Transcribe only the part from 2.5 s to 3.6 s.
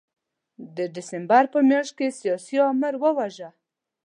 آمر وواژه.